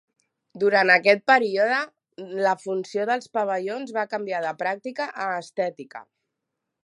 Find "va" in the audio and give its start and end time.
3.99-4.07